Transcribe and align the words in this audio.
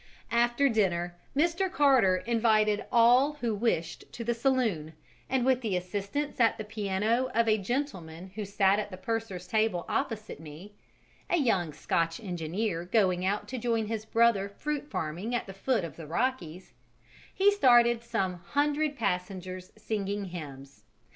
After 0.31 0.67
dinner, 0.67 1.15
Mr. 1.37 1.71
Carter 1.71 2.15
invited 2.25 2.85
all 2.91 3.33
who 3.41 3.53
wished 3.53 4.11
to 4.13 4.23
the 4.23 4.33
saloon, 4.33 4.93
and 5.29 5.45
with 5.45 5.61
the 5.61 5.77
assistance 5.77 6.39
at 6.39 6.57
the 6.57 6.63
piano 6.63 7.29
of 7.35 7.47
a 7.47 7.59
gentleman 7.59 8.31
who 8.33 8.43
sat 8.43 8.79
at 8.79 8.89
the 8.89 8.97
purser's 8.97 9.45
table 9.45 9.85
opposite 9.87 10.39
me 10.39 10.73
(a 11.29 11.37
young 11.37 11.71
Scotch 11.71 12.19
engineer 12.19 12.83
going 12.83 13.23
out 13.27 13.47
to 13.49 13.59
join 13.59 13.85
his 13.85 14.03
brother 14.05 14.49
fruit 14.49 14.89
farming 14.89 15.35
at 15.35 15.45
the 15.45 15.53
foot 15.53 15.83
of 15.85 15.97
the 15.97 16.07
Rockies), 16.07 16.73
he 17.31 17.51
started 17.51 18.01
some 18.01 18.37
hundred 18.37 18.97
passengers 18.97 19.71
singing 19.77 20.25
hymns. 20.33 20.83